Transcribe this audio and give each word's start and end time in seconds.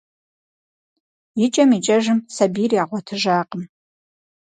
Икӏэм-икӏэжым 1.45 2.19
сабийр 2.35 2.71
ягъуэтыжакъым. 2.83 3.63